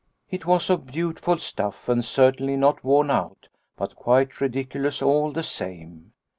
[0.31, 5.31] It was of beautiful stuff and cer tainly not worn out, but quite ridiculous all
[5.31, 6.13] the same.